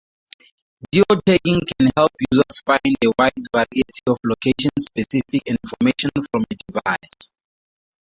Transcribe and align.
Geotagging 0.95 1.59
can 1.77 1.91
help 1.95 2.11
users 2.31 2.61
find 2.65 2.79
a 2.87 3.13
wide 3.19 3.33
variety 3.55 3.81
of 4.07 4.17
location-specific 4.23 5.43
information 5.45 6.09
from 6.33 6.43
a 6.49 6.55
device. 6.55 7.31